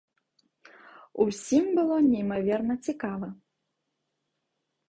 Усім 1.25 1.69
было 1.79 1.95
неймаверна 2.07 2.75
цікава. 2.89 3.27